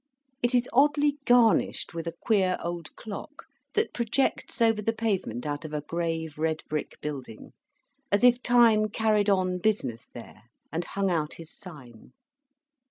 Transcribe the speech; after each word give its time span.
It 0.41 0.55
is 0.55 0.67
oddly 0.73 1.19
garnished 1.25 1.93
with 1.93 2.07
a 2.07 2.13
queer 2.21 2.57
old 2.63 2.95
clock 2.95 3.45
that 3.75 3.93
projects 3.93 4.59
over 4.59 4.81
the 4.81 4.93
pavement 4.95 5.45
out 5.45 5.63
of 5.63 5.75
a 5.75 5.81
grave 5.81 6.39
red 6.39 6.63
brick 6.67 6.99
building, 7.01 7.53
as 8.11 8.23
if 8.23 8.41
Time 8.41 8.89
carried 8.89 9.29
on 9.29 9.59
business 9.59 10.07
there, 10.07 10.45
and 10.71 10.85
hung 10.85 11.11
out 11.11 11.35
his 11.35 11.51
sign. 11.55 12.13